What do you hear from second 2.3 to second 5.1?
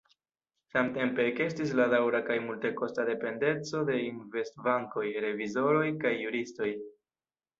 multekosta dependeco de investbankoj,